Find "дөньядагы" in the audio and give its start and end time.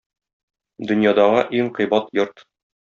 0.93-1.47